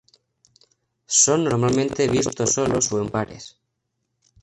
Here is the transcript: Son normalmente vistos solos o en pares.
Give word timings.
Son 1.05 1.43
normalmente 1.43 2.07
vistos 2.09 2.53
solos 2.53 2.91
o 2.91 2.99
en 3.03 3.09
pares. 3.11 3.55